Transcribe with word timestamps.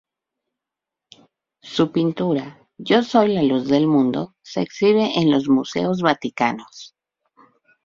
Su 1.61 1.91
pintura 1.91 2.67
"Yo 2.79 3.03
soy 3.03 3.35
la 3.35 3.43
Luz 3.43 3.67
del 3.67 3.85
Mundo" 3.85 4.33
se 4.41 4.61
exhibe 4.61 5.19
en 5.19 5.29
los 5.29 5.47
Museos 5.47 6.01
Vaticanos. 6.01 6.95